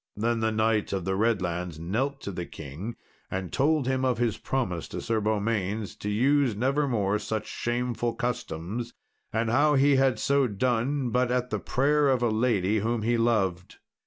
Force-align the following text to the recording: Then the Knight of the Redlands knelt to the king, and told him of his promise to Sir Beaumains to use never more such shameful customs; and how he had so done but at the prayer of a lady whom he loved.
Then 0.17 0.39
the 0.39 0.51
Knight 0.51 0.93
of 0.93 1.05
the 1.05 1.15
Redlands 1.15 1.79
knelt 1.79 2.21
to 2.21 2.31
the 2.31 2.47
king, 2.47 2.95
and 3.29 3.53
told 3.53 3.85
him 3.87 4.03
of 4.03 4.17
his 4.17 4.35
promise 4.39 4.87
to 4.87 4.99
Sir 4.99 5.21
Beaumains 5.21 5.95
to 5.97 6.09
use 6.09 6.55
never 6.55 6.87
more 6.87 7.19
such 7.19 7.45
shameful 7.45 8.15
customs; 8.15 8.95
and 9.31 9.51
how 9.51 9.75
he 9.75 9.97
had 9.97 10.17
so 10.17 10.47
done 10.47 11.11
but 11.11 11.29
at 11.29 11.51
the 11.51 11.59
prayer 11.59 12.07
of 12.09 12.23
a 12.23 12.29
lady 12.29 12.79
whom 12.79 13.03
he 13.03 13.15
loved. 13.15 13.77